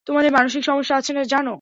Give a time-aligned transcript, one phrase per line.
[0.07, 1.49] তোমাদের মানসিক সমস্যা আছে, জানো?